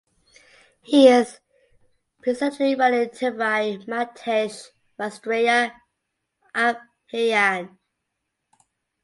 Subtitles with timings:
[0.81, 1.39] He is
[2.23, 5.75] presently running Terai Madhesh Rastriya
[6.55, 7.77] Abhiyan.